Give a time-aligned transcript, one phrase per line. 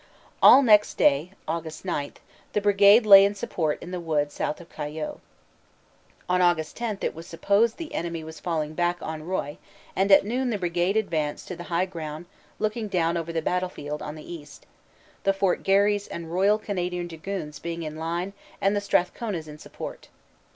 [0.41, 1.85] All next day, Aug.
[1.85, 2.13] 9,
[2.53, 5.19] the Brigade lay in support in the wood south of Cayeux.
[6.27, 6.73] On Aug.
[6.73, 9.57] 10 it was supposed the enemy was falling back on Roye
[9.95, 12.25] and at noon the Brigade advanced to the high ground
[12.57, 14.65] looking down over the battlefield on the east,
[15.23, 19.59] the Fort Garry s and R.C.D s being in line and the Strathcona s in
[19.59, 20.07] support.